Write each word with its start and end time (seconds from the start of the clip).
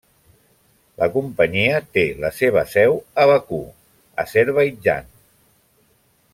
La 1.01 1.07
companyia 1.17 1.81
té 1.97 2.05
la 2.23 2.33
seva 2.39 2.65
seu 2.73 2.97
a 3.25 3.29
Bakú, 3.33 3.61
Azerbaidjan. 4.27 5.17